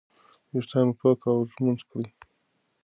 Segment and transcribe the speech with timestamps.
[0.53, 2.07] ویښتان مو پاک او ږمنځ کړئ.